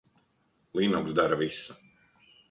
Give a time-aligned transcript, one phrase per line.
[0.79, 1.77] Linux dara visu.